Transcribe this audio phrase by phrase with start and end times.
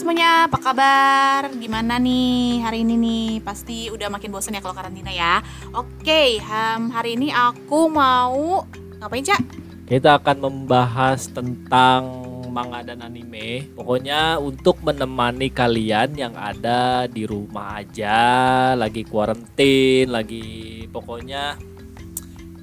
[0.00, 1.52] semuanya, apa kabar?
[1.60, 3.28] Gimana nih hari ini nih?
[3.44, 5.44] Pasti udah makin bosan ya kalau karantina ya.
[5.76, 8.64] Oke, um, hari ini aku mau
[8.96, 9.44] ngapain cak?
[9.84, 13.68] Kita akan membahas tentang manga dan anime.
[13.76, 21.60] Pokoknya untuk menemani kalian yang ada di rumah aja, lagi kuarantin, lagi pokoknya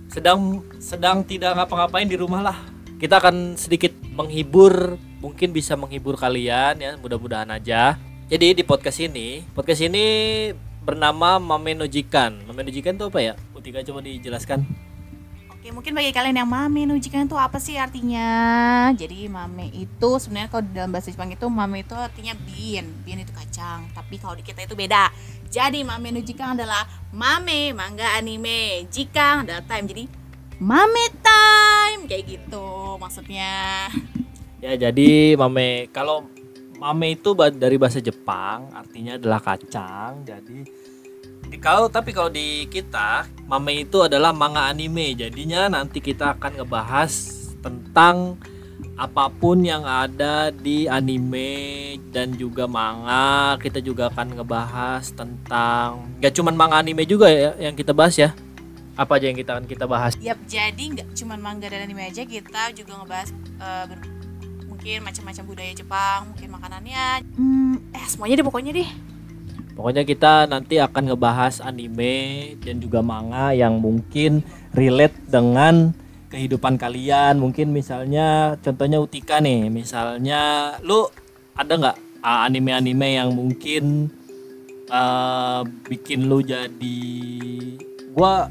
[0.10, 2.77] sedang sedang tidak ngapa-ngapain di rumah lah.
[2.98, 7.94] Kita akan sedikit menghibur mungkin bisa menghibur kalian ya mudah-mudahan aja.
[8.26, 10.06] Jadi di podcast ini podcast ini
[10.82, 13.34] bernama Mame Nojikan Mame Nojikan itu apa ya?
[13.54, 14.66] Utika coba dijelaskan.
[15.54, 18.26] Oke mungkin bagi kalian yang Mame Nojikan itu apa sih artinya?
[18.98, 23.30] Jadi Mame itu sebenarnya kalau dalam bahasa Jepang itu Mame itu artinya bin bin itu
[23.30, 25.14] kacang tapi kalau di kita itu beda.
[25.54, 30.04] Jadi Mame Nojikan adalah Mame manga anime jika adalah time jadi
[30.58, 31.17] Mame
[32.06, 33.90] kayak gitu maksudnya
[34.58, 36.26] Ya jadi mame kalau
[36.82, 40.26] mame itu dari bahasa Jepang artinya adalah kacang.
[40.26, 40.66] Jadi
[41.48, 45.14] di kalau tapi kalau di kita mame itu adalah manga anime.
[45.14, 47.14] Jadinya nanti kita akan ngebahas
[47.62, 48.42] tentang
[48.98, 53.62] apa pun yang ada di anime dan juga manga.
[53.62, 58.34] Kita juga akan ngebahas tentang gak cuman manga anime juga ya yang kita bahas ya.
[58.98, 60.18] Apa aja yang kita akan kita bahas?
[60.18, 63.30] Yap, jadi nggak cuman manga dan anime aja, kita juga ngebahas
[63.62, 63.86] uh,
[64.66, 67.06] mungkin macam-macam budaya Jepang mungkin makanannya.
[67.38, 68.90] Hmm, eh semuanya deh pokoknya deh.
[69.78, 74.42] Pokoknya kita nanti akan ngebahas anime dan juga manga yang mungkin
[74.74, 75.94] relate dengan
[76.34, 77.38] kehidupan kalian.
[77.38, 79.70] Mungkin misalnya contohnya Utika nih.
[79.70, 81.06] Misalnya lu
[81.54, 84.10] ada nggak uh, anime-anime yang mungkin
[84.90, 87.06] uh, bikin lu jadi
[88.18, 88.50] gua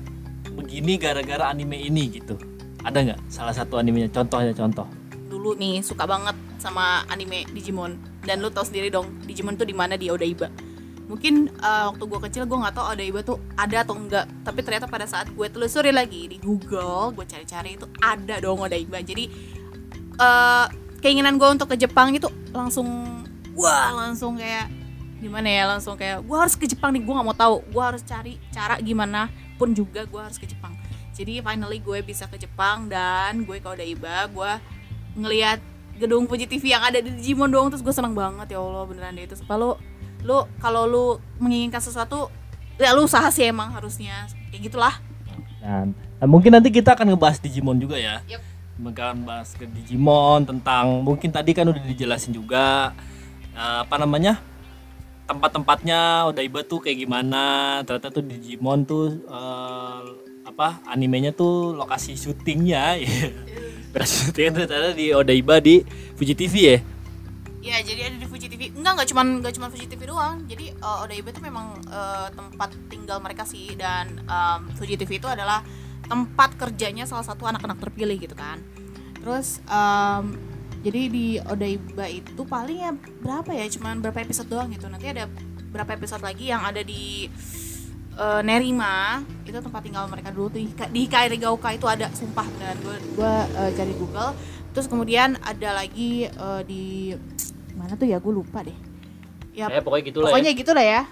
[0.56, 2.40] begini gara-gara anime ini gitu.
[2.80, 4.08] Ada nggak salah satu animenya?
[4.08, 4.88] Contohnya contoh.
[5.28, 8.00] Dulu nih suka banget sama anime Digimon.
[8.24, 10.00] Dan lu tau sendiri dong Digimon tuh di mana?
[10.00, 10.48] Di Odaiba.
[11.06, 14.90] Mungkin uh, waktu gue kecil gue nggak tau Odaiba tuh ada atau enggak tapi ternyata
[14.90, 18.98] pada saat gue telusuri lagi di Google gue cari-cari itu ada dong Odaiba.
[19.02, 19.30] Jadi
[20.18, 20.66] uh,
[20.98, 22.86] keinginan gue untuk ke Jepang itu langsung
[23.54, 24.66] wah langsung kayak
[25.22, 25.62] gimana ya?
[25.70, 27.62] Langsung kayak gue harus ke Jepang nih gue nggak mau tahu.
[27.70, 30.76] Gue harus cari cara gimana pun juga gue harus ke Jepang.
[31.16, 34.52] Jadi finally gue bisa ke Jepang dan gue ke Odaiba gue
[35.16, 35.58] ngelihat
[35.96, 39.16] gedung Fuji TV yang ada di Digimon doang terus gue seneng banget ya Allah beneran
[39.16, 39.24] deh.
[39.24, 39.70] Itu supaya lu
[40.22, 41.06] lu kalau lu
[41.40, 42.28] menginginkan sesuatu
[42.76, 44.28] ya lu usaha sih emang harusnya.
[44.52, 44.94] Kayak gitulah.
[45.64, 48.20] Dan, dan mungkin nanti kita akan ngebahas Digimon juga ya.
[48.28, 48.42] Yep.
[48.76, 52.92] akan bahas ke Digimon tentang mungkin tadi kan udah dijelasin juga
[53.56, 54.36] uh, apa namanya
[55.26, 57.42] tempat-tempatnya udah iba tuh kayak gimana
[57.82, 60.00] ternyata tuh Digimon tuh uh,
[60.46, 63.34] apa animenya tuh lokasi syutingnya ya
[63.90, 65.82] berhasil syuting ternyata di Odaiba di
[66.14, 66.78] Fuji TV ya
[67.66, 68.70] Ya jadi ada di Fuji TV.
[68.78, 70.38] Enggak enggak cuman enggak cuman Fuji TV doang.
[70.46, 75.26] Jadi uh, Odaiba itu memang uh, tempat tinggal mereka sih dan um, Fuji TV itu
[75.26, 75.66] adalah
[76.06, 78.62] tempat kerjanya salah satu anak-anak terpilih gitu kan.
[79.18, 80.38] Terus um,
[80.82, 82.90] jadi di Odaiba itu paling ya
[83.22, 83.66] berapa ya?
[83.70, 84.86] Cuman berapa episode doang gitu.
[84.90, 85.30] Nanti ada
[85.72, 87.26] berapa episode lagi yang ada di
[88.16, 89.22] uh, Nerima.
[89.46, 90.60] Itu tempat tinggal mereka dulu tuh.
[90.66, 92.78] Di Kairigauka itu ada sumpah beneran.
[92.82, 94.30] Gue gue uh, cari Google.
[94.76, 97.16] Terus kemudian ada lagi uh, di
[97.74, 98.20] mana tuh ya?
[98.20, 98.76] Gue lupa deh.
[99.56, 100.60] Ya eh, pokoknya gitu lah pokoknya ya.
[100.60, 101.02] gitu lah ya.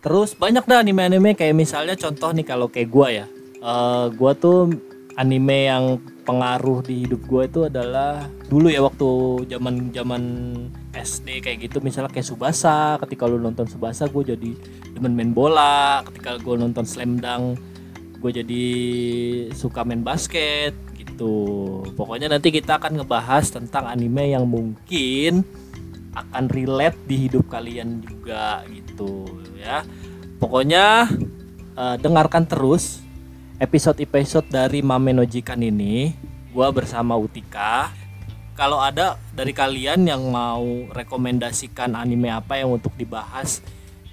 [0.00, 1.36] Terus banyak dah anime-anime.
[1.36, 3.26] Kayak misalnya contoh nih kalau kayak gue ya.
[3.64, 4.72] Uh, gue tuh
[5.16, 5.84] anime yang
[6.24, 9.08] pengaruh di hidup gue itu adalah dulu ya waktu
[9.48, 10.22] zaman zaman
[10.96, 14.50] SD kayak gitu misalnya kayak Subasa ketika lu nonton Subasa gue jadi
[14.96, 17.60] demen main bola ketika gue nonton Slam Dunk
[18.24, 18.64] gue jadi
[19.52, 21.84] suka main basket gitu.
[21.92, 25.44] Pokoknya nanti kita akan ngebahas tentang anime yang mungkin
[26.16, 29.28] akan relate di hidup kalian juga gitu
[29.60, 29.84] ya.
[30.40, 31.04] Pokoknya
[31.76, 33.03] uh, dengarkan terus
[33.62, 36.10] episode-episode dari Mame Nojikan ini
[36.50, 37.90] gue bersama Utika.
[38.54, 40.62] Kalau ada dari kalian yang mau
[40.94, 43.62] rekomendasikan anime apa yang untuk dibahas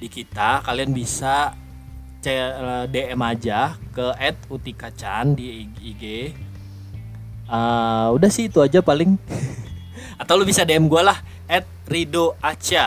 [0.01, 1.53] di kita kalian bisa
[2.89, 4.13] DM aja ke
[4.49, 6.33] @utikachan di IG
[7.49, 9.17] uh, udah sih itu aja paling.
[10.21, 11.21] Atau lu bisa DM gue lah
[11.89, 12.77] @rido a c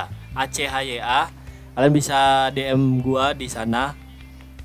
[1.74, 4.03] kalian bisa DM gue di sana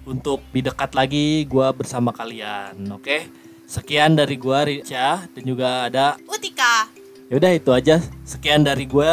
[0.07, 3.03] untuk lebih dekat lagi gue bersama kalian oke?
[3.03, 3.21] Okay?
[3.69, 6.89] sekian dari gue Rica dan juga ada Utika.
[7.29, 8.01] Yaudah itu aja.
[8.25, 9.11] Sekian dari gue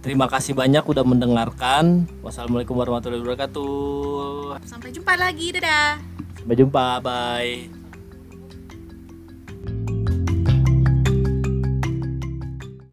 [0.00, 2.08] terima kasih banyak udah mendengarkan.
[2.24, 4.64] Wassalamualaikum warahmatullahi wabarakatuh.
[4.64, 6.00] Sampai jumpa lagi dadah.
[6.40, 7.75] Sampai jumpa bye